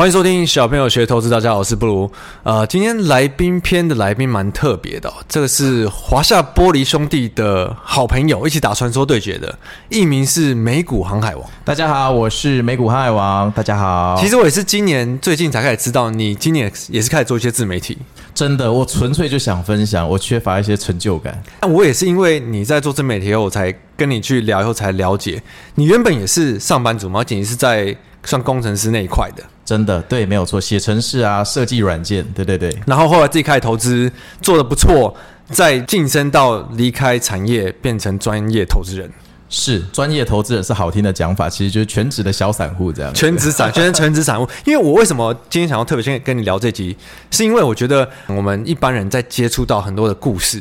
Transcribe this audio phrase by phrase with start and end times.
[0.00, 2.10] 欢迎收听小朋友学投资，大家好，我是布鲁。
[2.42, 9.58] 呃，今天来宾篇的来宾蛮特别的，哦，这个是华夏玻璃兄弟的好朋友，一起打传说对决的，
[9.90, 11.44] 艺名是美股航海王。
[11.66, 13.52] 大家好，我是美股航海王。
[13.52, 17.98] 大家好，其实我也是今年最近才开始知道，你今年也是开始做一些自媒体。
[18.34, 21.38] 真的，我纯粹就想分享，我缺乏一些成就感。
[21.60, 25.42] 那我也是因为你在做自媒体后，我才跟你去聊，以后才了解，
[25.74, 27.22] 你原本也是上班族吗？
[27.22, 29.42] 仅仅是在算工程师那一块的。
[29.64, 32.76] 真的对，没有错，写程式啊，设计软件，对对对。
[32.86, 34.10] 然后后来自己开始投资，
[34.42, 35.14] 做的不错，
[35.48, 39.08] 再晋升到离开产业，变成专业投资人。
[39.48, 43.14] 是专业投资人是好听的讲法，其实就是全职的小散户这样。
[43.14, 44.48] 全职散，全全职散户。
[44.66, 46.96] 因为我为什么今天想要特别先跟你聊这集，
[47.30, 50.60] 是因为我觉得我们一般人在接触到很多的故事，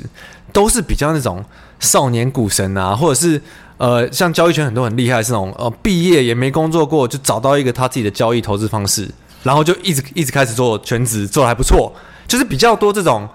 [0.54, 1.44] 都是比较那种
[1.80, 3.42] 少年股神啊，或者是。
[3.80, 9.10] 呃，像交易圈很多很厉害，是那种呃，毕业也没工作过，就找到一个他自己的交易投资方式，
[9.42, 11.92] 然后就一直一直开始做全职，做的还不错，
[12.28, 13.28] 就是比较多这种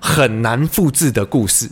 [0.00, 1.70] 很难复制的故事。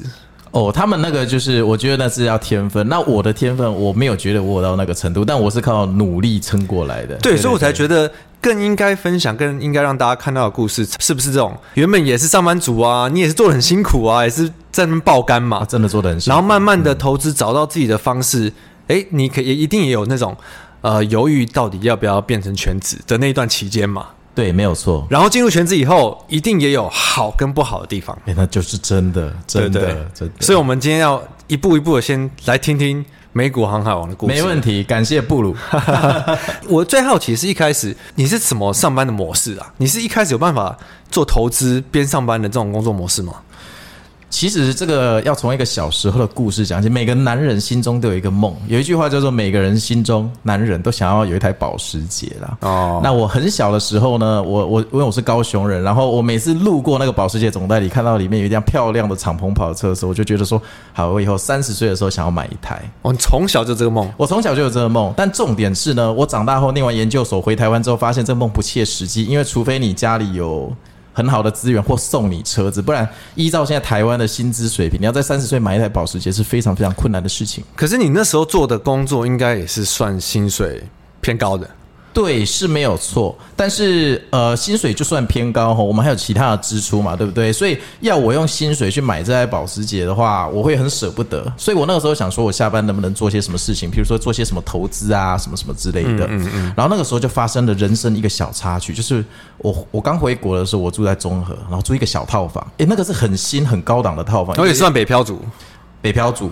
[0.51, 2.89] 哦，他们那个就是，我觉得那是要天分。
[2.89, 7.15] 那我的天分，我没有觉得我到那个程度，但我是靠努力撑过来的。
[7.17, 11.55] 对，所以我才觉得更应该分享，更应该让大家看到的故事，是不是这种？
[11.75, 16.35] 原本也是上班族啊，你也是做的很辛苦啊，也是在那边爆肝嘛，真的做的很辛苦。
[16.35, 18.53] 然后慢慢的投资，找到自己的方式。
[18.87, 20.35] 哎、嗯，你可也一定也有那种
[20.81, 24.07] 呃犹豫，到底要不要变成全职的那一段期间嘛？
[24.39, 25.05] 对，没有错。
[25.11, 28.17] 然后进入全职以后，一定也有好跟不好的地方。
[28.25, 30.35] 哎，那就是真的，真的，对对真的。
[30.39, 34.33] 所以，我们今天要一步一步的先来听听美股航海王的故事。
[34.33, 35.57] 没问题，感谢布鲁。
[36.71, 39.73] 我最好奇是一开始你是什么上班的模式啊？
[39.79, 40.79] 你是一开始有办法
[41.11, 43.33] 做投资边上班的这种工作模式吗？
[44.31, 46.89] 其实这个要从一个小时候的故事讲起。
[46.89, 52.59] 每个男人心中都有一个梦，有一句话叫做“每个人心中男人都想要有一台保时捷”啦。
[52.61, 60.61] 哦，那我很小的时候呢，我我因为我是高雄人，然后我每次路过那个保时捷总代理，看到里面有一辆漂亮的敞篷跑车的时候，我就觉得说，
[60.93, 62.83] 好，我以后三十岁的时候想要买一台。
[63.03, 64.11] 哦，你从小就这个梦？
[64.17, 70.71] 我从小就有这个梦，但重点是呢，我长大后念完研究所回台湾之后，发现这个梦不切实际，因为除非你家里有。
[71.19, 77.65] 很好的资源或送你车子，不然依照现在台湾的薪资水平，你要在三十岁买一台保时捷是非常非常困难的事情。
[77.75, 80.81] 可是你那时候做的工作应该也是算薪水
[81.21, 81.69] 偏高的。
[82.13, 87.53] 对，是没有错，但是呃，薪水就算偏高哈，我们还有其他的支出嘛，对不对？
[87.53, 91.47] 所以要我用薪水去买这台保时捷的话，我会很舍不得。
[91.57, 96.27] 所以我那个时候想说，我下班能不能做些什么事情，比如说做些什么投资啊，什么什么之类的。
[96.27, 96.73] 嗯嗯嗯。
[96.77, 99.25] 然后那个时候就发生了人生一个小插曲，就是
[99.59, 105.41] 我我刚回国的时候，我住在中和，然后租一个小套房，诶，那个是很新很高档的套房，而且算北漂族，
[106.03, 106.51] 北漂族。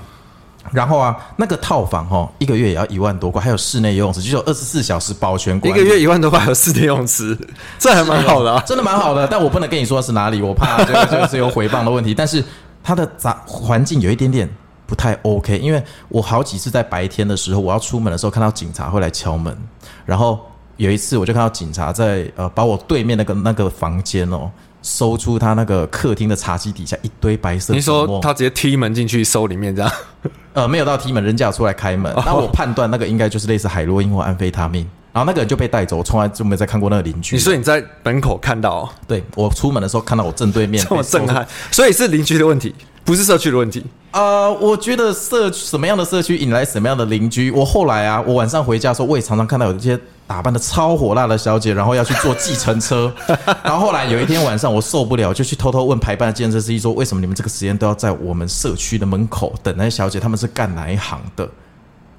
[0.72, 5.80] 然后啊，那个套房哦，一个月也要一万多块，还有室内游泳池，就有二十四小时保全管理。
[5.80, 7.36] 一个月一万多块，还有室内游泳池，
[7.78, 9.26] 这还蛮好的啊，真的蛮好的。
[9.26, 12.14] 但我不能跟你说是哪里，我怕这个这个是有回放的问题。
[12.14, 12.42] 但是
[12.82, 14.48] 它的杂环境有一点点
[14.86, 19.56] 不太 OK，因为我好几次在白天的时候，我要出门的时候看到警察会来敲门，
[20.04, 20.40] 然后
[20.76, 24.50] 有一次我就看到警察在呃把我对面那个那个房间哦。
[24.86, 27.74] 搜出他那个客厅的茶几底下一堆白色。
[27.74, 29.92] 你说他直接踢门进去搜里面这样？
[30.54, 32.12] 呃，没有到踢门，人家有出来开门。
[32.24, 34.88] 那我判断那个应该就是类似海洛因或安非他命。
[35.12, 37.34] 然后那个人就被带走，我从来就没再看过那个邻居。
[37.36, 38.88] 你说你在门口看到、哦？
[39.08, 40.84] 对，我出门的时候看到我正对面。
[40.86, 42.74] 这么震撼，所以是邻居的问题，
[43.06, 43.82] 不是社区的问题。
[44.10, 47.50] 呃，我觉得社什么样的社区引来什么样的邻居。
[47.50, 49.98] 我后来啊，我晚上回家的时候，我也常常看到有一些。
[50.28, 53.14] 打扮的超火辣的小姐，然后要去坐计程车，
[53.62, 60.18] 然后后来有一天晚上我受不了，就去偷偷问排班的计程车司机说：“为什么你们这个时间都要在我们社区的门口等那些小姐？
[60.18, 61.48] 他们是干哪一行的？”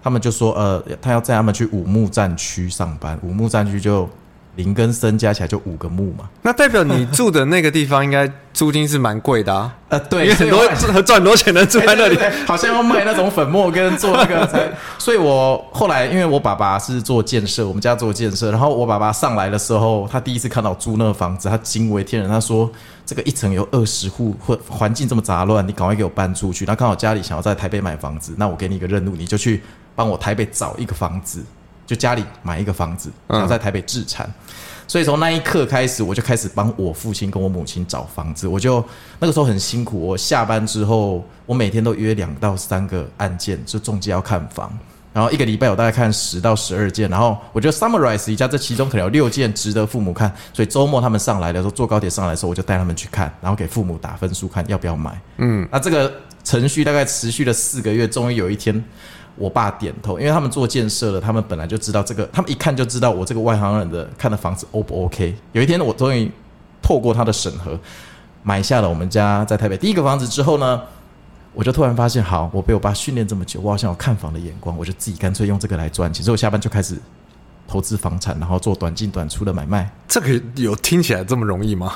[0.02, 4.08] 他们就说：“呃，他要载他们去五木站区上班，五木站区就。”
[4.58, 9.74] 林跟森加起来就五个木嘛，那代表你住的那个地方应该租金是蛮贵的啊。
[9.88, 10.68] 呃，对，因为很多
[11.04, 14.70] 赚很多钱的住在那里，好像要卖那种粉末跟做那个才。
[15.00, 22.30] 所以我后来因为我爸爸是做建设，我们家做建设，然后我爸爸上来的时候，他第一次看到租那个房子，他惊为天人。
[22.30, 22.70] 他说
[23.06, 29.62] ：“这个一层有二十户，或环境这么杂乱，你赶快给我搬出去。”那刚好家里想要在台北买房子，那我给你一个任务，你就去
[29.96, 31.42] 帮我台北找一个房子。
[31.88, 34.54] 就家里买一个房子，然后在台北置产，嗯、
[34.88, 38.46] 所以从那一刻开始，我就开始帮我父亲跟我母亲找房子。
[38.46, 38.84] 我就
[39.18, 44.72] 那个时候很辛苦，我下班之后，我每天都约两到三个案件，就中介要看房，
[45.14, 55.20] 然后一个礼拜我大概看十到十二件，然后我就 summarize 一下，这其中可能有六件值得父母看，所以周末他们上来的时候，坐高铁上来的时候，我就带他们去看，然后给父母打分数，看要不要买。
[55.38, 56.12] 嗯，那这个。
[56.44, 58.82] 程序大概持续了四个月，终于有一天，
[59.38, 65.36] 我爸点头，因为他们做建设的，他们本来就知道这个，他们一看就知道我这个外行人的看的房子 O 不 OK。
[65.52, 66.32] 有一天，我终于
[66.82, 67.80] 透过他的审核，
[68.44, 70.82] 买下了我们家在台北第一个房子之后呢，
[71.54, 76.24] 我就突然发现，好，我被我爸训练这么久，我好像有看房的眼光，我就自己干脆用这个来赚钱。
[76.24, 76.98] 所以我下班就开始
[77.68, 79.92] 投资房产，然后做短进短出的买卖。
[80.08, 81.94] 这个有听起来这么容易吗？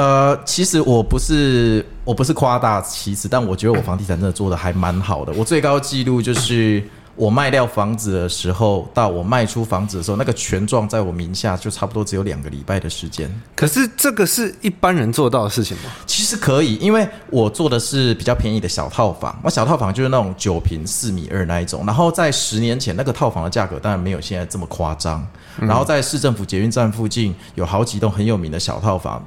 [0.00, 5.32] 呃，其实我不是我不是夸大其词，但我觉得我房地产真的做得还蛮好的。
[5.34, 6.82] 我最高纪录就是。
[7.16, 13.30] 我卖掉房子的时候，到我卖出房子的时候，那个权状在我名下就差不多只有两个礼拜的时间。
[13.54, 15.90] 可是这个是一般人做到的事情吗？
[16.06, 19.38] 其实可以，因为我做的是比较便宜的小套房。
[19.44, 21.84] 那小套房就是那种九平四米二那一种。
[21.84, 25.26] 然后在十年前，那个套房的价格当然没有现在这么夸张。
[25.58, 29.22] 然后在市政府捷运站附近有好几栋很有名的小套房。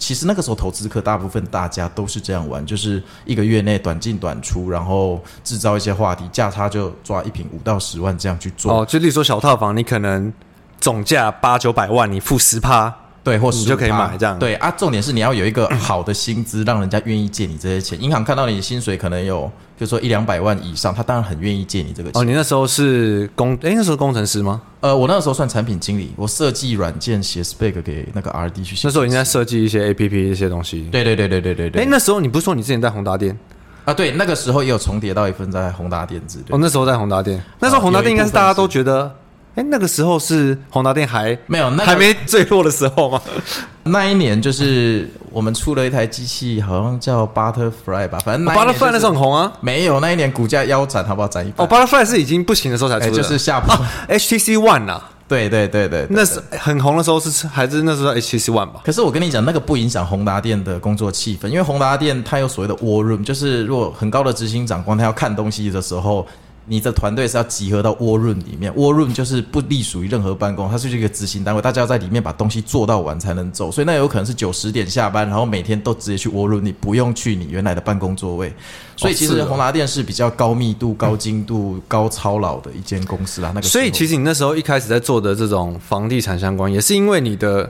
[0.00, 8.80] 其实那个时候投资客大部分大家都是这样玩，就是一个月内短进短出，然后制造一些话题，价差就抓一瓶五到十万这样去做。
[8.80, 10.32] 哦，就例如说小套房，你可能
[10.80, 12.92] 总价八九百万，你付十趴。
[13.22, 14.38] 对，或你就可以买这样。
[14.38, 18.00] 对啊，重点是你要有一个好的薪资，让人家愿意借你这些钱。
[18.02, 19.42] 银行看到你的薪水可能有，
[19.76, 22.20] 比如说一两百万以上，他当然很愿意借你这个钱。
[22.20, 24.62] 哦，你那时候是工，哎，那时候工程师吗？
[24.80, 28.88] 呃，我那时候算产品经理，我设计软件写 spec 给那个 RD 去写。
[28.88, 30.88] 那时候应该设计一些 APP 一些东西。
[30.90, 31.82] 对对对对对对对。
[31.82, 33.38] 哎，那时候你不是说你之前在宏达店？
[33.84, 36.42] 啊，对，那个时候也有重叠到一份在宏达电子。
[36.48, 39.14] 哦，那时候在宏达电，那时候宏达电应该是大家都觉得。
[39.56, 43.20] 哎，那个时候是宏达电还没有，那个、还没坠落的时候吗？
[43.84, 49.52] 那一年就是我们出了一台机器，好像叫 Butterfly 吧，反正、就是哦、Butterfly 那时候很红啊。
[49.60, 51.26] 没有，那一年股价腰斩，好不好？
[51.26, 51.66] 斩一半。
[51.66, 53.74] 哦，Butterfly 是已经不行的时候才出的，就是下坡。
[53.74, 58.80] 啊、HTC One 啊，对对对对，对，那是很红的时候是还是那时候 HTC One 吧？
[58.84, 66.24] 可是我跟你讲，那个不影响宏达店的工作气氛，因为宏达店它有所谓的 War Room，就是如果很高的执行长官他要看东西的时候。
[66.70, 78.54] 你的团队是要集合到 War Room 里面，War Room 就是不隶属于任何办公，它是一个执行单位，大家要在里面把东西做到完才能走，所以那有可能是九十点下班，然后每天都直接去 War Room，你不用去你原来的办公座位。
[78.96, 83.50] 所以其实宏达电是比较高密度、高精度、嗯、高操劳的一间公司啦。
[83.52, 87.68] 那个，所以其实你那时候一开始在做的这种房地产相关，也是因为你的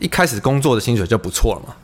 [0.00, 1.74] 一开始工作的薪水就不错了嘛。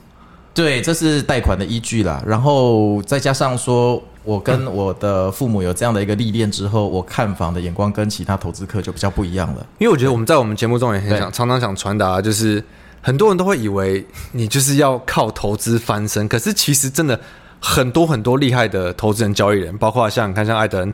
[0.55, 2.21] 对，这是贷款的依据啦。
[2.27, 9.67] 然后再加上说，我跟我的父母有这样的一个历练之后，我看房的眼光跟其他投资客就比较不一样了。
[9.79, 12.63] 因为我觉得我们在我们节目中也很想常常想传达，就是
[13.01, 17.19] 很多人都会以为你就是要靠投资翻身，可是其实真的
[17.61, 20.93] 很多很多厉害的投资人、交易人，包括像你看像艾德恩，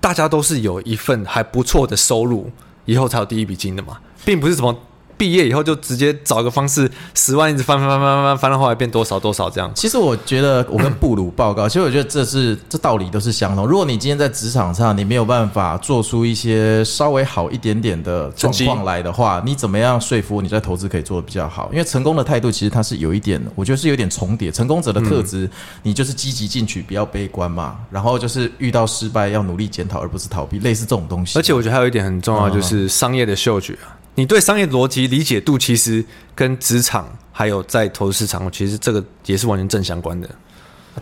[0.00, 2.50] 大家都是有一份还不错的收入，
[2.84, 4.76] 以后才有第一笔金的嘛，并不是什么。
[5.16, 9.70] 毕业以后就直接找个方式，十万一直翻翻翻翻翻翻到后来变多少多少这样。
[9.74, 13.66] 其实我觉得我跟布鲁报告，其实我觉得这是这道理都是相同。
[13.66, 21.68] 如果你今天在职场上你没有办法做出一些稍微好一点点的状况来的话，你怎么样说服你在投资可以做得比较好？
[21.72, 24.50] 因为成功的态度其实它是有一点，我觉得是有点重叠。
[24.50, 25.48] 成功者的特质，
[25.82, 27.76] 你就是积极进取，不要悲观嘛。
[27.90, 31.38] 然后就是遇到失败要努力检讨，而不是逃避，类似这种东西。
[31.38, 33.76] 而且我觉得还有一点很重要，就是商业的嗅觉。
[34.14, 40.28] 你对商业逻辑理解度，其实跟职场还有在投资市场，其实这个也是完全正相关的。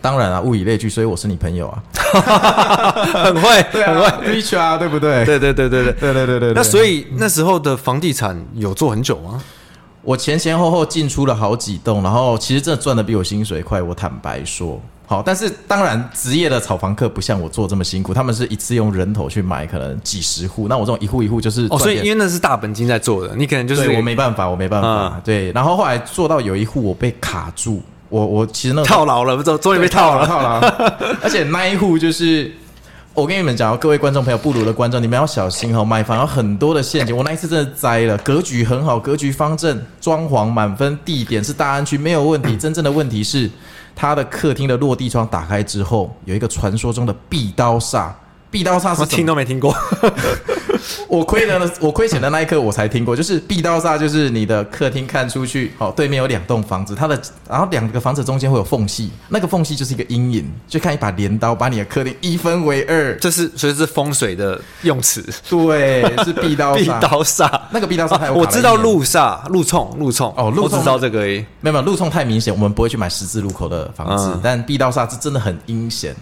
[0.01, 1.83] 当然啊，物以类聚，所以我是你朋友啊，
[3.23, 5.23] 很会，对啊，很会，rich 啊，对不对？
[5.23, 6.53] 对对对对对对对对对。
[6.53, 9.39] 那所以那时候的房地产有做很久吗？
[10.01, 13.81] 我前前后后进出了好几栋，然后其实真的赚的比我薪水快。
[13.81, 14.81] 我坦白说。
[15.13, 20.67] 好，但是当然，职业的炒房客不像我做这么辛苦，他们是一次用人头去买，可能几十户。
[20.67, 25.13] 那我这种一户一户就是哦，所以因为那是大本金在做的，你可能就是我没办法，我没办法。
[25.15, 27.79] 嗯、对，然后后来做到有一户我被卡住，
[28.09, 30.59] 我我其实那套牢了，不终终于被套了，套牢。
[31.21, 32.51] 而且那一户就是
[33.13, 37.15] 我跟你们讲，各位观众朋友，布鲁的观众，你们要小心哦，买房有很多的陷阱。
[37.15, 42.57] 我那一次真的栽了，格局很好，格局方正，装潢满分，地点是大安区，没有问题。
[42.57, 43.47] 真正的问题是。
[43.95, 48.11] 他的客厅的落地窗打开之后，有一个传说中的壁刀煞。
[48.53, 49.75] 壁刀煞是听都没听过。
[51.07, 53.15] 我亏的，我亏钱的那一刻我才听过。
[53.15, 57.19] 就是壁刀煞，就是你的客厅看出去，好，对面有两栋房子，它的
[57.49, 63.17] 然后两个房子中间会有缝隙，那个缝隙就是一个阴影，就看一把镰刀把你的客厅一分为二。
[63.17, 65.25] 这是所以是风水的用词。
[65.49, 67.49] 对，是壁刀 壁刀煞。
[67.71, 71.43] 那个壁刀煞还有我知道路煞、路冲、路冲哦，路冲知道这个而已。
[71.61, 74.29] 没有没有，路冲太明显，我们不会去买十字路口的房子。
[74.33, 76.15] 嗯、但壁刀煞是真的很阴险。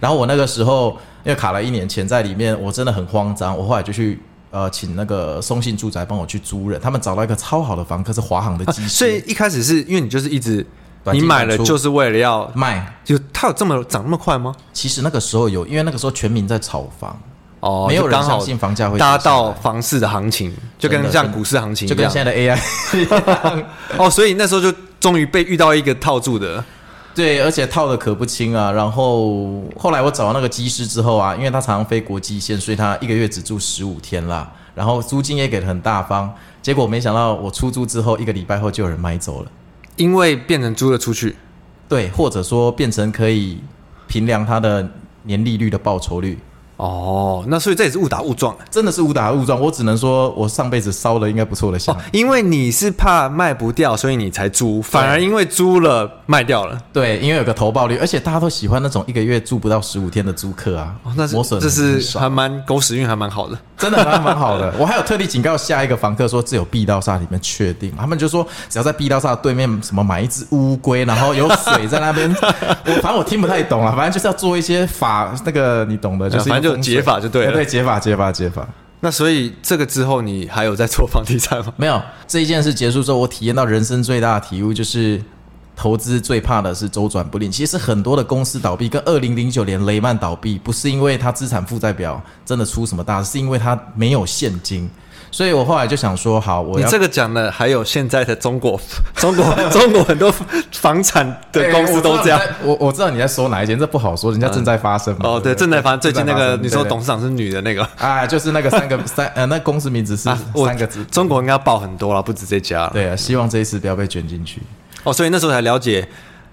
[0.00, 0.96] 然后我那个时候。
[1.24, 3.56] 因为卡了一年钱在里面，我真的很慌张。
[3.56, 4.20] 我后来就去
[4.50, 8.88] 呃请那个松信住宅帮我去租人，他们找到一个超好的房客，是华航的机师。
[8.90, 10.66] 所以一开始是因为你就是一直
[11.14, 12.94] 你买了就是为了要卖。
[13.02, 14.54] 就它有这么涨那么快吗？
[14.74, 17.18] 其实那个时候有，因为那个时候全民在炒房，
[17.60, 21.96] 哦，没有人相信房价会搭跌下来到房市的行情，就跟像股市行情一样。
[21.96, 22.58] 就跟现在的 AI
[22.98, 23.64] 一样。
[23.96, 24.70] 哦，所以那时候就
[25.00, 26.62] 终于被遇到一个套住的。
[27.14, 28.72] 对，而且套的可不轻啊。
[28.72, 34.52] 然后后来我找到那个机师之后啊，因为他常常飞国际线，所以他一个月只住十五天啦。
[34.74, 36.32] 然后租金也给的很大方。
[36.60, 39.50] 结果没想到我出租之后一个礼拜后就有人买走了，
[39.96, 41.36] 因为变成租了出去。
[41.88, 43.60] 对，或者说变成可以
[44.08, 44.90] 评量他的
[45.22, 46.38] 年利率的报酬率。
[46.76, 49.60] 哦，那所以这也是误打误撞，真的是误打误撞。
[49.60, 51.94] 我只能说我上辈子烧了应该不错的香。
[51.94, 56.76] 哦，因为你是怕卖不掉，所以你才租，反而因为租了卖掉了。
[56.92, 60.94] 对，因为有个投报率，而且大家都喜欢那种一个月住不到十五天的租客啊。
[61.04, 63.56] 哦，那是磨损这是还蛮狗屎运，还蛮好的。
[63.76, 64.72] 真的还蛮好的。
[64.78, 72.34] 我还有特地警告下一个房客说，只有 B 道煞里面确定，他们就说只要在 B 道煞对面什么买一只乌龟，然后有水在那边。
[72.40, 77.52] 我反正我听不太懂啊，反正就是要做一些法，那个你懂的，就是就解法就对了。
[77.52, 78.68] 对，解法解法解法。
[79.00, 81.72] 那所以这个之后，你还有在做房地产吗？
[81.78, 82.02] 没有。
[82.26, 85.22] 这一件事结束之后，我体验到人生最大的体悟就是。
[85.76, 87.50] 投资最怕的是周转不灵。
[87.50, 94.88] 其实很多的公司倒闭，跟二零零九年雷曼倒闭，不是因为它资产负债表真的出什么大事，是因为它没有现金。
[95.34, 98.80] 所以我后来就想说，好，我要你这个讲的还有现在的中国，
[99.18, 100.32] 中国中国很多
[100.70, 102.38] 房产的 公司都这样。
[102.38, 105.28] 欸、我我知道你在说哪一间，这不好说，人家正在发生嘛。
[105.28, 105.98] 哦，对，正在发生。
[105.98, 110.38] 最近那个你说董事长是女的那个啊，就是那个三个 三呃，那公司名字是三
[110.78, 111.00] 个字。
[111.00, 112.88] 啊、中国应该爆很多了，不止这家。
[112.92, 114.62] 对啊，希望这一次不要被卷进去。
[115.02, 116.06] 哦，所以那时候才了解，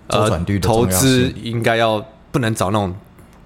[0.09, 2.91] 周转率的投资应该要不能找那种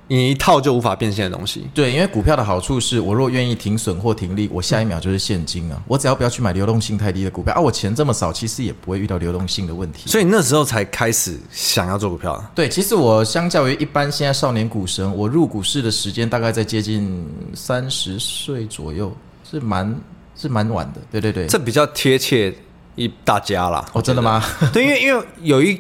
[0.08, 1.68] 你一套就无法变现的东西。
[1.74, 5.82] 对，因为股票的好处是我若愿意停损或停利，我下一秒就是现金啊。
[5.88, 10.10] 我只要不要去买流动性太低的股票啊，我钱这么少，其实也不会遇到流动性的问题。
[10.10, 12.44] 所以那时候才开始想要做股票。
[12.54, 19.12] 对，其实我相较于一般现在少年股神，我入股市的时间大概在接近三十岁左右，
[19.50, 19.96] 是蛮
[20.36, 21.02] 是蛮晚的。
[21.12, 22.54] 对对对，这比较贴切。
[22.98, 24.42] 一大家啦，哦，真的吗？
[24.72, 25.78] 对，因为因为有一，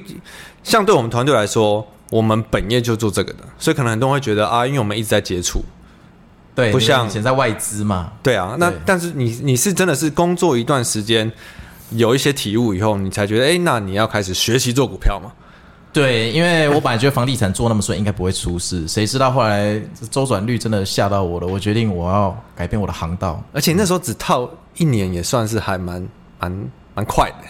[0.63, 5.63] 像对我们团队来说，我们本业就做这个的，所以可能很多人会觉得啊，因为我们一直在接触，
[6.53, 8.12] 对，不像以前在外资嘛。
[8.21, 11.31] 对啊，那但是你你是真的是工作一段时间，
[11.91, 15.31] 有一些体悟以后，你才觉得，哎，那你要开始学习做股票嘛？
[15.91, 19.81] 对，因为我本来觉得房地产做那么顺，应该不会出事，谁知道后来
[20.12, 26.07] 周转率真的吓到我了，我决定我要改变我的航道，而且那时候只套一年，也算是还蛮
[26.39, 26.69] 蛮。
[26.97, 27.47] 蛮快的，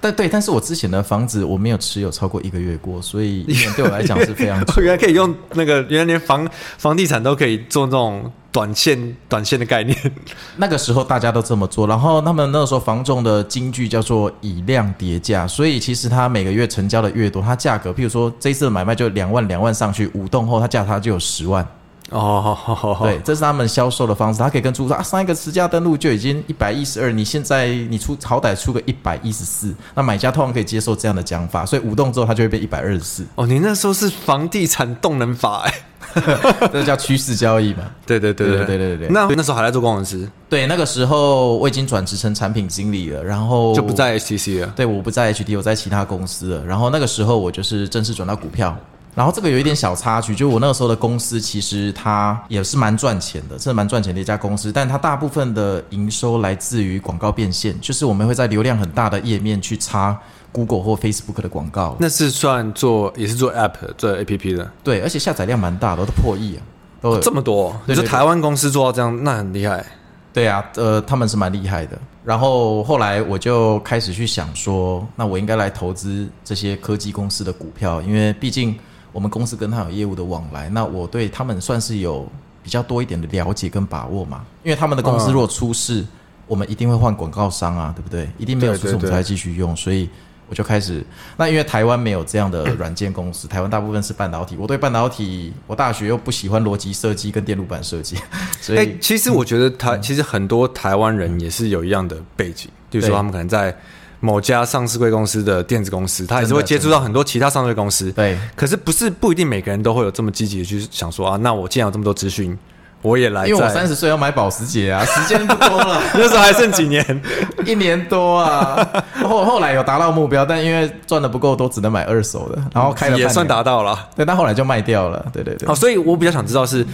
[0.00, 4.64] 但对，但是我之前的房子我没有持有超过一个月过，所以一年对我来讲是非常。
[4.80, 9.96] 原来可以用那个，原来连房房地产都可以做那种短线短线的概念。
[10.56, 21.66] 那个时候大家都这么做，然后他们那个时候房仲的金句叫做以量叠价，所以其实他每个月成交的越多，它价格，譬如说这一次的买卖就两万两万上去，五栋后它价它就有十万。
[22.10, 24.40] 哦，好好好，对，这是他们销售的方式。
[24.40, 33.24] 他可以跟租户说啊，上一个实价登录就已经一百一十二，你现在你出好歹出个一百一十四，那买家通常可以接受这样的讲法，所以五栋之后它就会变一百二十四。
[33.36, 35.74] 哦，你那时候是房地产动能法哎，
[36.72, 37.84] 这叫趋势交易嘛？
[38.04, 39.08] 对对对对对对对。
[39.08, 40.28] 那那时候还在做工程师？
[40.48, 44.72] 对，那个时候我已经转职成产品经理了，然后就不在 HTC 了。
[44.74, 46.64] 对，我不在 HT，我在其他公司了。
[46.66, 48.76] 然后那个时候我就是正式转到股票。
[49.12, 54.70] 然后这个有一点小插曲，就我那个时候的公司，其实它也是蛮赚钱的，是蛮赚钱的一家公司。
[54.70, 60.16] 但它大部分的营收来自于广告变现，就是我们会在流量很大的页面去插
[60.52, 61.96] Google 或 Facebook 的广告。
[61.98, 66.62] 那是算做也是做 App 做 APP 的，对，而且下载量蛮大的，都破亿啊，
[67.00, 67.76] 都这么多。
[67.86, 69.84] 你说台湾公司做到这样，那很厉害。
[70.32, 71.98] 对啊，呃，他们是蛮厉害的。
[72.24, 78.78] 然后后来我就开始去想说，那我应该来投资这些科技公司的股票，因为毕竟。
[79.12, 82.26] 我们公司跟他有业务的往来，那我对他们算是有
[82.62, 84.44] 比较多一点的了解跟把握嘛。
[84.62, 86.04] 因为他们的公司如果出事，
[86.46, 88.28] 我们一定会换广告商啊，对不对？
[88.38, 89.74] 一定没有出事，我们才继续用。
[89.74, 90.08] 所以
[90.48, 91.04] 我就开始。
[91.36, 94.56] 那因为台湾没有这样的软件公司，台湾大部分是半导体。
[94.56, 98.16] 我对半导体，我大学又不喜欢逻辑设计跟电路板设计，
[98.60, 103.76] 所以、欸、其实我觉得台其实很多台湾人也是有一样的背景，就是说他们可能在。
[104.20, 108.12] 某家上市贵公司的电子公司，他也是会接触到很多其他上市公司。
[108.12, 112.56] 对，可是不是不一定每个人都会有这么积极的去想说啊，那我既然有这么多资讯，
[113.00, 113.46] 我也来。
[113.46, 117.22] 因为我三十岁要买保时捷啊， 时间不多了， 那时候还剩几年，
[117.64, 118.86] 一年多啊。
[119.22, 124.08] 后后来有达到目标，但因为赚的不够多，只能买二手的，然后开了也算达到了。
[124.14, 125.24] 对，但后来就卖掉了。
[125.32, 125.66] 对对对。
[125.66, 126.86] 好，所以我比较想知道是，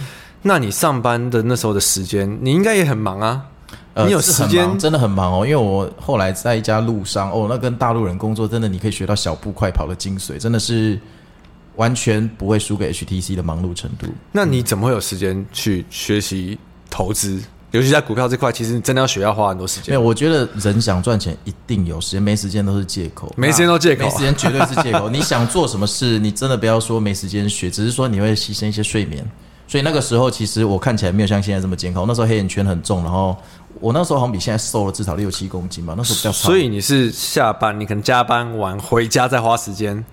[0.43, 3.41] 那你上班的那时候的时间，你应该也很忙啊。
[3.93, 10.99] 呃，你有时间真的很忙哦，因为我后来在一家路上哦，那跟大陆人工作，真的你可以学到小步快跑的精髓，真的是
[11.75, 14.07] 完全不会输给 HTC 的忙碌程度。
[14.31, 16.57] 那你怎么会有时间去学习
[16.89, 17.41] 投资？
[17.71, 19.89] 尤其在股票这块，其实你真的要学，要花很多时间。
[19.89, 23.33] 没有，我觉得人想赚钱一定有时间，没时间都是借口。
[23.35, 25.09] 没时间都借口，没时间绝对是借口。
[25.11, 29.23] 你想做什么事，你真的不要说没时间学，只是说你会牺牲一些睡眠。
[29.67, 32.05] 所以那个时候，其实我看起来没有像现在这么健康。
[32.07, 33.35] 那时候黑眼圈很重，然后。
[33.79, 36.33] 我那时候好像比现在瘦了至少六七公斤吧，那时候比较胖。
[36.33, 40.03] 所以你是下班，你可能加班完回家再花时间。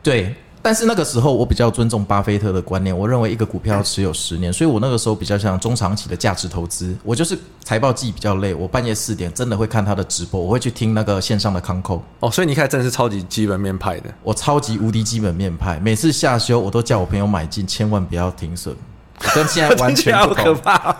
[0.00, 0.32] 对，
[0.64, 6.96] 但是那个时候我比较尊重巴菲特的观念，我认为一个股票要持有十年，所以我那个时候比较像中长期的价值投资。
[7.04, 12.02] 我就是财报季比较累，我半夜四点真的会看他的直播，我会去听那个线上的康扣。
[12.20, 18.74] 哦，所以你一开始真的是超级基本面派的，我超级无敌基本面派，每次下修我都叫我朋友买进，千万不要停损，
[19.34, 20.96] 跟现在完全不可怕。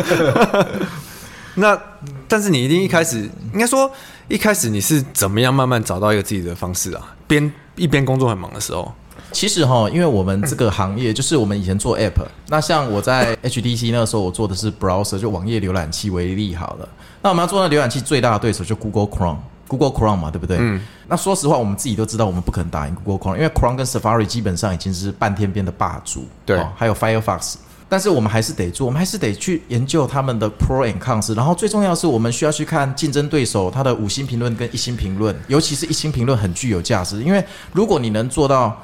[1.56, 1.80] 那，
[2.28, 3.90] 但是你一定一开始应该说，
[4.28, 7.14] 一开始你是怎么样慢慢找到一个自己的方式啊？
[7.26, 8.92] 边一边工作很忙的时候，
[9.34, 16.88] 其实哈，因为我们这个行业就是我们以前做 App，那像我在 HTC 那个时候，我做的是 Browser，就网页浏览器为例好了。
[17.20, 20.58] 那我们要做那浏览器最大的对手就 Google Chrome，Google Chrome 嘛，对不对？
[20.60, 20.80] 嗯。
[21.08, 26.26] 那说实话，我们自己都知道，我们不可能打赢 Google Chrome，因为 Chrome 跟 Safari 基本上已经是半天边的霸主。
[26.46, 26.64] 对。
[26.76, 27.56] 还有 Firefox。
[27.86, 31.36] 但是我们还是得做，我们还是得去研究他们的 pro and cons。
[31.36, 37.22] 然后最重要的是，我们需要去看竞争对手他的五星评论跟一星评论，尤其是一星评论很具有价值。
[37.22, 38.76] 因为如果你能做到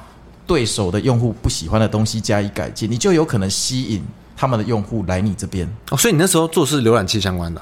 [0.45, 4.03] 对手的用户不喜欢的东西加以改进，你就有可能吸引
[4.35, 5.67] 他们的用户来你这边。
[5.89, 7.61] 哦，所以你那时候做是浏览器相关的。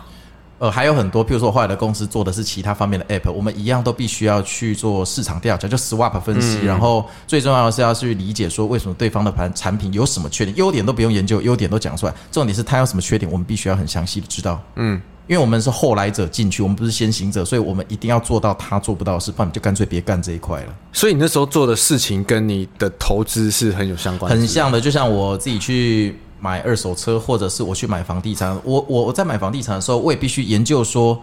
[0.59, 14.61] 呃，还有很多，譬如说，后来的公司做的是其他方面的 app，我们一样都必须要去做市场调查，就 swap 分析，嗯、然后最重要的是要去理解说为什么对方的盘产品有什么缺点，优点都不用研究，优点都讲出来，重点是他有什么缺点，我们必须要很详细的知道。
[14.75, 20.75] 嗯，因为我们是后来者进去，我们不是先行者，所以我们一定要做到他做不到的事，不然你就干脆别干这一块了。
[20.91, 26.19] 所以你那时候做的事情跟你的投资是很有相关的，很像的，就像我自己去。
[26.41, 31.21] 买二手车，或者是我去买房地产，我我我在买房地产的时候，我也必须研究说，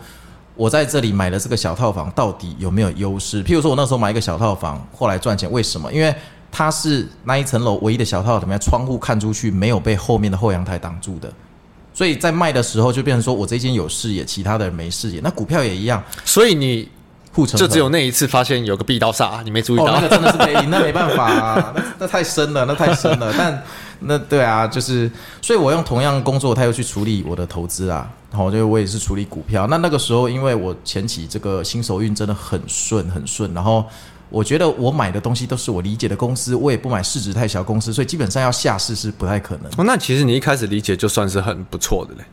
[0.55, 3.43] 我在这里买的这个小套房到底有没有优势。
[3.43, 5.91] 譬如说，我那时候买一个小套房，后来赚钱，为什么？
[5.91, 6.15] 因为
[6.53, 8.61] 它是那一层楼唯一的小套房，怎么样？
[8.61, 11.33] 窗户看出去没有被后面的后阳台挡住的，
[11.97, 15.21] 所以在卖的时候就变成说我这间有视野，其他的人没视野。
[15.23, 16.87] 那股票也一样，所以你
[17.33, 23.63] 护城就只有那一次发现有个壁刀煞，你没注意到，哦、那个真的是赔赢，那没办法啊，那那太深了，那太深了，但。
[23.99, 29.67] 那对啊，就是，所以我用同样工作，他又去处理我的投资啊，然后就我也是处理股票。
[29.69, 33.83] 那那个时候，因为我前期这个新手运真的很顺很顺，然后
[34.29, 39.67] 我觉得我买的东西都是我理解的公司，我也不买市值太小公司，所以基本上要下市是不太可能。
[39.77, 42.25] 哦，那其实你一开始理解就算是很不错的嘞。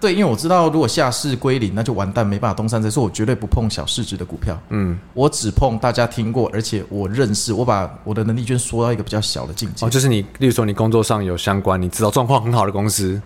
[0.00, 3.04] 对，因为我知道，如果下市归零，那就完蛋，没办法东山再说。
[3.04, 9.86] 我绝对不碰小市值的股票，嗯，我只碰大家听过，而且我认识，我把我的能力圈缩到一个比较小的境界。
[9.86, 13.22] 哦，就是你，例如说你工作上有相关，你知道状况很好的公司。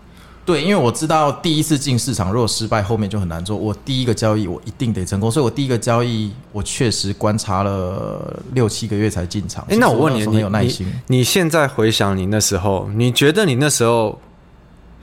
[0.46, 3.56] 对，因为我知道第一次进市场如果失败，后面就很难做。
[3.56, 9.66] 我第一个交易我一定得成功，所以我第一个交易我确实观察了六七个月才进场。
[9.68, 11.18] 哎，那我问你，你有耐心你？
[11.18, 14.18] 你现在回想你那时候，你觉得你那时候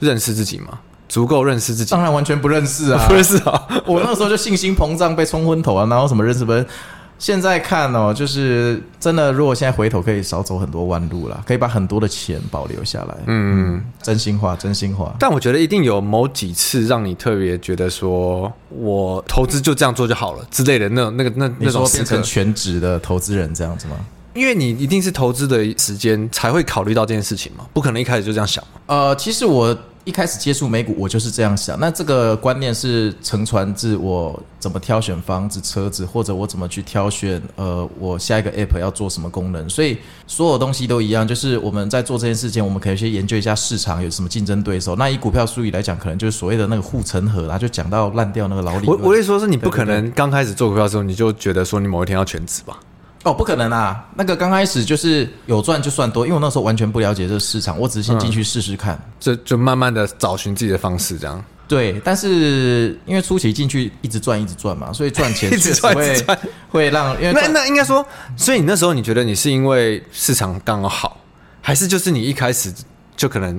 [0.00, 0.80] 认识自己吗？
[1.06, 3.04] 足够认识自己，当然完全不认识啊！
[3.06, 3.68] 不认识啊！
[3.86, 5.86] 我那时候就信心膨胀，被冲昏头啊！
[5.88, 6.68] 然后什么认识不认识？
[7.18, 9.32] 现在看哦，就是真的。
[9.32, 13.16] 如果现在回头，可以少走很多弯路了，可以把很多的钱保留下来。
[13.26, 15.14] 嗯，真心话，真心话。
[15.18, 23.96] 但我觉得一定有某几次让你特别觉得说，我投资就这样做就好了之类的那种、那个、那那种变成全职的投资人这样子吗？
[24.34, 28.80] 因为你一定是投资的时间才会考虑到这件事情嘛，不可能一开始就这样想嘛。
[28.86, 29.76] 呃，其实我。
[30.04, 31.80] 一开始接触美股，我就是这样想。
[31.80, 39.66] 那这个观念是承传自我怎么挑选房子、车子，或者我怎么去挑选呃，我下一个 app 要做什么功能。
[39.68, 44.94] 所以所有东西都一样，就是我们在做这件事情，我们可以先研究一下市场有什么竞争对手。
[44.96, 48.86] 那以股票术语来讲，可能就是所谓的那个护城河啦，就讲到烂掉那个老李。
[48.86, 52.78] 我我意思说，是你不可能刚开始做股票的时候，你就觉得说你某一天要全职吧？
[53.24, 54.06] 哦，不可能啊！
[54.14, 61.42] 那个刚开始就是有赚就算多，因为我那时候完全不了解这个市场，我只是先进去试试看，就、嗯、就慢慢的找寻自己的方式这样。
[61.66, 66.26] 对，但是因为初期进去一直赚一直赚嘛，所以赚钱 确实会
[66.68, 67.14] 会让。
[67.14, 68.06] 因为那那应该说，
[68.36, 71.16] 所以你那时候你觉得你是因为市场刚刚好，
[71.62, 72.70] 还是就是你一开始
[73.16, 73.56] 就可能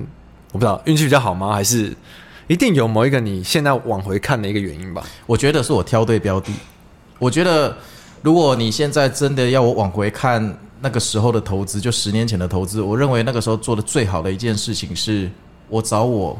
[0.51, 1.51] 我不知道运气比较好吗？
[1.51, 1.91] 还是
[2.45, 5.01] 一定有某一个你现在往回看的一个原因吧？
[5.25, 6.51] 我觉得是我挑对标的，
[7.17, 7.75] 我觉得。
[8.25, 15.29] 如果你现在真的要我往回看那个时候的投资，就十年前的投资，我认为那个时候做的最好的一件事情是，
[15.69, 16.35] 我找我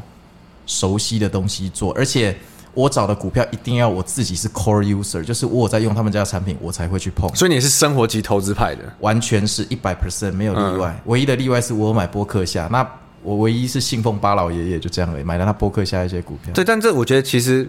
[0.66, 2.36] 熟悉的东西做，而且
[2.74, 7.32] 我找的股票一定要我自己是 core user，就是我在用他们家的产品，我才会去碰。
[7.36, 10.92] 所以你是生活级投资派的，完全是一百 percent 没有例外。
[10.92, 12.84] 嗯、唯一的例外是我买波克夏，那
[13.22, 16.52] 我唯一是信奉巴老爷爷，就这样而已，买了他波克夏一些股票。
[16.52, 17.68] 对，但这我觉得其实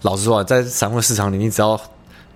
[0.00, 1.78] 老实说，在散户市场里，你只要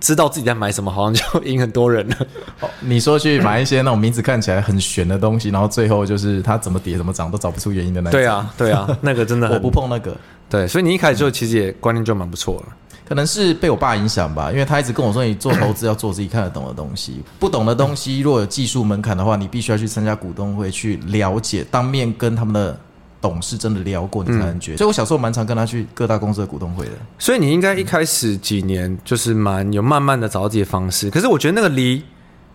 [0.03, 2.17] 知道自己在买什么，好像就赢很多人了。
[2.59, 8.19] 哦，你说去买一些那种名字看起来很玄的东西，然后最后就是它怎么跌怎么涨都找不出原因的那种。
[8.19, 10.13] 对啊，对啊，那个真的 我不碰那个。
[10.49, 12.73] 对，所以你一开始就其实也观念就蛮不错了。
[13.07, 22.77] 可能是被我爸影响吧，因为他一直跟我说，你做投资要做自己看得懂的东西，不懂的东西，如果有技术门槛的话，你必须要去参加股东会去了解，当面跟他们的。
[23.23, 24.77] 董事真的聊过，你才能决定。
[24.77, 26.91] 所以我小时候蛮常跟他去各大公司的股东会的。
[27.17, 31.09] 所以你应该一开始几年就是蛮有慢慢的找到自己的方式。
[31.09, 32.03] 可是我觉得那个离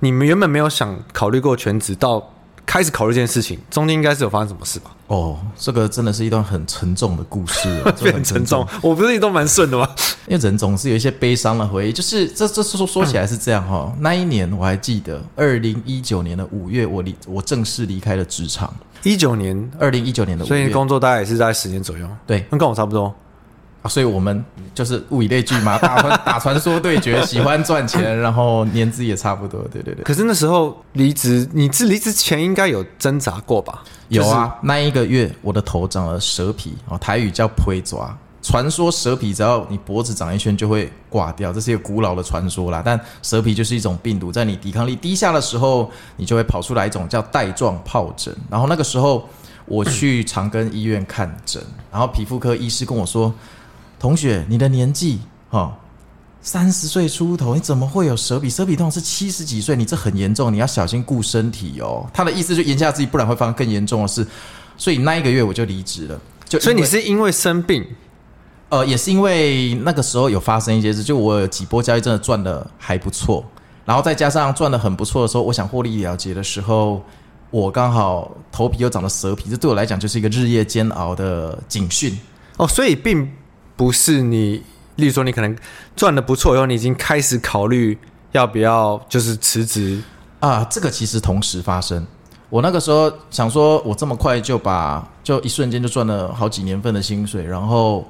[0.01, 2.23] 你们原本没有想考虑过全职，到
[2.67, 4.91] 开始考虑这件事情，中间应该是有发生什么事吧？
[5.07, 7.67] 哦，这个真的是一段很沉重的故事，
[8.13, 8.67] 很沉重。
[8.83, 9.89] 我不是都蛮顺的吗？
[10.27, 11.93] 因为人总是有一些悲伤的回忆。
[11.95, 13.91] 就是这这说说起来是这样哈。
[14.01, 18.71] 那一年我还记得，二零一九年的五月，我离我正式离开了职场。
[19.03, 22.09] 一九年，二零一九年的，所以工作大概也是在十年左右。
[22.27, 23.15] 对，那跟我差不多
[23.83, 23.89] 啊。
[23.89, 29.61] 所以我们就是物以类聚嘛， 打传打传说对决，喜欢赚钱，然后年资也差不多。
[29.73, 30.03] 对对对。
[30.05, 33.83] 可是那时候离职，你自离职前应该有挣扎过吧？
[34.09, 37.97] 有啊，那一个月我的头长了蛇皮哦，台语叫皮蛇。
[38.49, 42.81] 传说蛇皮只要你脖子长一圈就会挂掉，这是一个古老的传说啦。
[42.83, 48.35] 但蛇皮就是一种病毒，在你抵抗力低下的时候，你就会跑出来一种叫带状疱疹。
[48.49, 49.29] 然后那个时候
[49.67, 53.31] 我去长庚医院看诊，然后皮肤科医师跟我说
[54.01, 55.19] ：“同学，你的年纪
[55.51, 55.77] 哈
[56.41, 58.49] 三十岁出头，你怎么会有蛇皮？
[58.49, 64.27] 蛇皮通常是七十几岁，你这很严重，你要小心顾身体哦。”他的意思就言下之意，不然会发生更严重的事。
[64.79, 66.19] 所以那一个月我就离职了。
[66.49, 67.85] 就所以你是因为生病？
[68.71, 73.43] 呃，也是因为那个时候有发生一些事，就我有几波交易真的赚的还不错，
[73.87, 77.03] 然后再加上赚的很不错的时候，我想获利了结的时候，
[77.51, 82.15] 我刚好头皮又长了蛇皮，这对我来讲就是一个日夜煎熬的警讯
[82.59, 82.69] 哦。
[82.69, 83.33] 所以并
[83.75, 84.63] 不是你，
[84.97, 85.57] 例如说你可能
[85.97, 87.97] 赚的不错以后，你已经开始考虑
[88.33, 89.99] 要不要就是辞职
[90.41, 90.63] 啊。
[90.65, 92.07] 这个其实同时发生，
[92.51, 98.07] 我那个时候想说，我这么快就把就一瞬间就赚了好几年份的薪水，然后。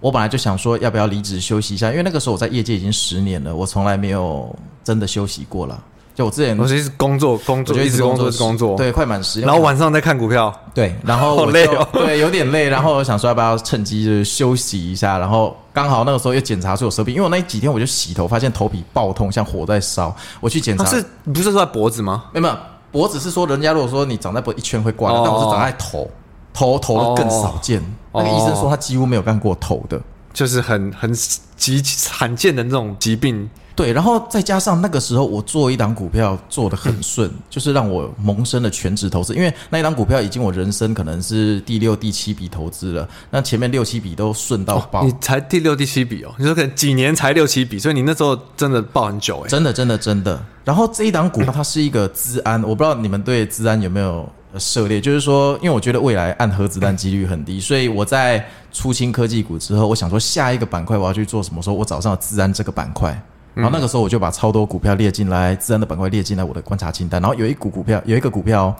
[0.00, 5.78] 我本来就想说要不要离职休息一下，因为那个时候我在业界已经十年了，我从来没有真的休息过了。
[6.14, 9.46] 就我之前，我其实工作工作，就一直工作是工作，对，快满十年。
[9.46, 12.68] 然后晚上再看股票，对，然后好累哦，对，有点累。
[12.68, 20.12] 然后我想说要不要趁机就是休息一下，然后刚好那个时候又检查出有蛇病，因为我那几天我就洗头，发现头皮爆痛，像火在烧。
[20.40, 22.24] 我去检查，是不是说在脖子吗？
[22.32, 22.56] 没有，没有，
[22.90, 26.10] 脖子是说人家如果说你长在脖一圈会挂的，但我是长在头，
[26.58, 27.80] 头头的更少见。
[28.12, 30.00] 那个医生说他几乎没有干过头的。
[30.30, 31.12] 就是很很
[31.56, 45.02] 极罕见的那种疾病，对，然后再加上那个时候我做一档股票做得很顺，嗯、就是让我萌生了全职投资，因为那一档股票已经我人生可能是第六、第七笔投资了，那前面六七笔都顺到爆。
[45.02, 46.32] 你才第六、第七笔哦？
[46.38, 50.40] 你说可能几年才六七笔，所以你那时候真的爆很久哎，真的真的真的。
[50.62, 54.28] 然后这一档股票它是一个资安，我不知道你们对资安有没有？
[54.56, 61.60] 涉猎就是说，因为我觉得未来按核子弹几率很低，所以我在出清科技股之后，我想说下一个板块我要去做什么？
[61.60, 63.10] 时候我找上了资安这个板块，
[63.52, 67.20] 然后那个时候我就把超多股票列进来，自然的板块列进来我的观察清单。
[67.20, 68.74] 然后有一股股票，有一个股票，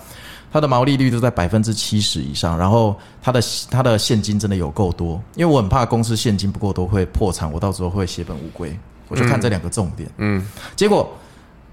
[0.50, 8.74] 它的毛利率都在百分之七十以上，然后它的它的现金真的有够多，因为我很怕公司现金不够多会破产，我到时候会血本无归。
[9.08, 10.42] 我就看这两个重点，嗯，
[10.74, 11.10] 结果。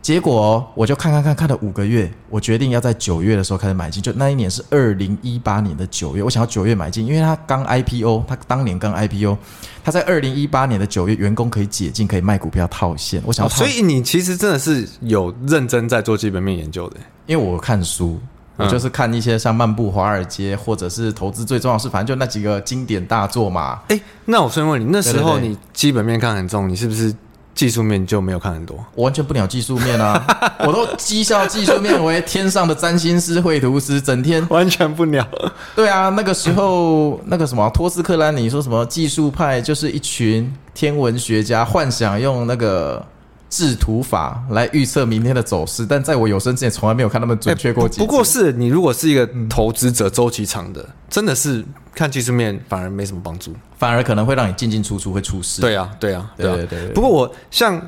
[0.06, 4.04] 结果我就看看看看了五个月，我决定要在九月的时候开始买进。
[4.04, 9.36] 就那一年是二零一八年的九月，我想要九月买进，因为他刚 IPO，他当年刚 IPO，
[9.84, 13.20] 他在二零一八年的九月，员工可以解禁，可以卖股票套现。
[13.26, 18.20] 我想要套，所以你其实真的是有认真在做基本面研究的，因为我看书，
[18.58, 23.82] 我就是看一些像《漫步华尔街》或者是投资最重要是，反正就那几个经典大作嘛。
[23.88, 27.12] 哎，那我先问你，那时候你基本面看很重，你是不是？
[27.56, 30.24] 技术面就没有看很多，我完全不鸟技术面啊！
[30.68, 35.26] 我都讥笑技术面为天上的占星师、绘图师，整天完全不鸟。
[35.74, 43.04] 对啊，那个时候那个什么托斯克兰尼说什么技术派就是一群天文学家，幻想用那个。
[43.50, 47.88] 制图法来预测明天的走势，但在我有生之年从来没有看他们准确过。
[47.90, 55.62] 不过是你如果是一个投资者，周期长的，真的是看技术面反而没什么帮助，反而可能会让你进进出出会出事。
[55.62, 56.90] 对啊，对啊，对啊，对对对。
[56.94, 57.80] 不过我像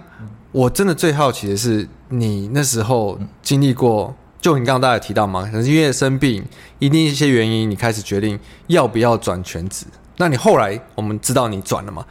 [0.51, 6.45] 我真的最好奇的是，你那时候经历过，就你刚刚大家提到嘛，可能是因为生病，
[6.79, 9.85] 一定一些原因，你开始决定要不要转全职。
[10.17, 12.05] 那你后来我们知道你转了嘛？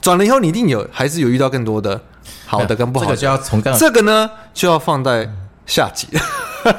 [0.00, 2.00] 转了以后，你一定有还是有遇到更多的
[2.46, 3.10] 好的跟不好的。
[3.10, 5.28] 这个就要从这个呢就要放在
[5.66, 6.08] 下集，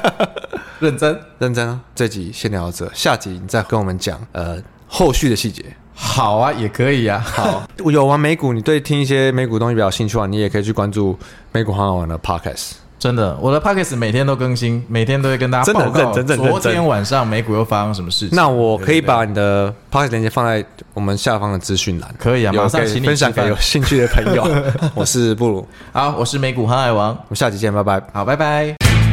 [0.80, 1.80] 认真认真啊！
[1.94, 5.64] 这集先聊到这，下集你再跟我们讲呃后续的细节。
[5.94, 7.18] 好啊，也可以啊。
[7.24, 11.16] 好， 有玩美股，你对听一些美股东西比较兴趣的话，你也可以去关注
[11.52, 12.72] 美股很好玩的 Podcast。
[13.04, 16.10] 真的，我的 Podcast 每天都更新，每天都会跟大家报告。
[16.14, 18.34] 真的，昨天晚上美股又发生什么事情？
[18.34, 20.64] 那我可以把你的 Podcast 链接放在
[20.94, 22.14] 我们下方的资讯栏。
[22.18, 24.48] 可以啊，马上请你分享给有兴趣的朋友。
[24.96, 28.02] 我是布鲁，好，我是美股航海王，我们下期见，拜拜。
[28.14, 29.03] 好，拜拜。